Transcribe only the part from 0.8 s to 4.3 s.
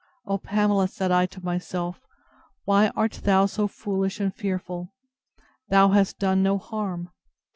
said I to myself, why art thou so foolish